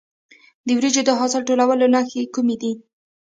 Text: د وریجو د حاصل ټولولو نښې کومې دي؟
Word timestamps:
د 0.65 0.67
وریجو 0.77 1.01
د 1.05 1.09
حاصل 1.19 1.41
ټولولو 1.47 1.85
نښې 1.93 2.21
کومې 2.33 2.55
دي؟ 2.61 2.71